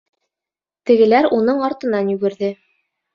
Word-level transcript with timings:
Тегеләр 0.89 1.27
уның 1.39 1.59
артынан 1.67 2.09
йүгерҙе. 2.15 2.51